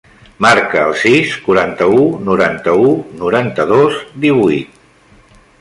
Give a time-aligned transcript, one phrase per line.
[0.45, 2.01] Marca el sis, quaranta-u,
[2.31, 2.89] noranta-u,
[3.23, 4.85] noranta-dos, divuit.